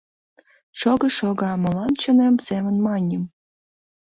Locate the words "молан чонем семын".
1.63-2.75